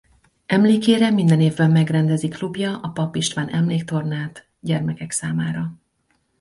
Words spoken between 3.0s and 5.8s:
István-emléktornát gyermekek számára.